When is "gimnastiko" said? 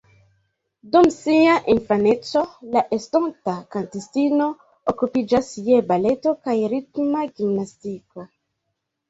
7.29-8.27